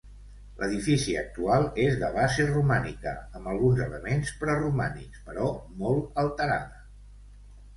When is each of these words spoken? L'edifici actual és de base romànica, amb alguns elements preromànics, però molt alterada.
L'edifici 0.59 1.11
actual 1.19 1.65
és 1.83 1.97
de 2.03 2.09
base 2.15 2.47
romànica, 2.47 3.13
amb 3.41 3.51
alguns 3.53 3.83
elements 3.85 4.33
preromànics, 4.41 5.23
però 5.29 5.51
molt 5.85 6.19
alterada. 6.25 6.83